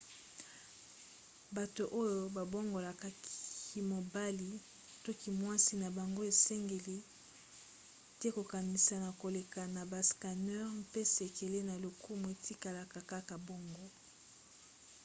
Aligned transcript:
bato 1.55 1.83
oyo 2.01 2.21
babongola 2.35 2.91
kimobali 3.67 4.49
to 5.03 5.11
kimwasi 5.21 5.73
na 5.81 5.89
bango 5.97 6.21
esengeli 6.31 6.97
te 8.19 8.27
kokanisa 8.37 8.95
na 9.03 9.09
koleka 9.21 9.61
na 9.75 9.81
bascanneurs 9.91 10.73
mpe 10.81 11.01
sekele 11.15 11.59
na 11.69 11.75
lokumu 11.83 12.25
etikala 12.35 12.81
kaka 13.11 13.35
bongo 13.47 13.85